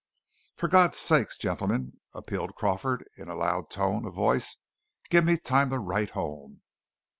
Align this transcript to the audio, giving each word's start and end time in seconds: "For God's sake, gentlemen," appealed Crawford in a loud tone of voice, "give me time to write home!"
"For 0.55 0.67
God's 0.67 0.97
sake, 0.97 1.27
gentlemen," 1.39 1.99
appealed 2.15 2.55
Crawford 2.55 3.07
in 3.17 3.27
a 3.27 3.35
loud 3.35 3.69
tone 3.69 4.03
of 4.07 4.15
voice, 4.15 4.57
"give 5.11 5.23
me 5.23 5.37
time 5.37 5.69
to 5.69 5.77
write 5.77 6.09
home!" 6.17 6.63